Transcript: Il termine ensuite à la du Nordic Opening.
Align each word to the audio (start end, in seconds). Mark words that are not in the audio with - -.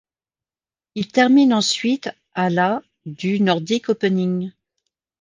Il 0.95 1.09
termine 1.11 1.53
ensuite 1.53 2.09
à 2.33 2.49
la 2.49 2.81
du 3.05 3.39
Nordic 3.39 3.89
Opening. 3.89 4.51